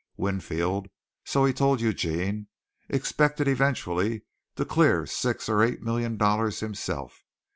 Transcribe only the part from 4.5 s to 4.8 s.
to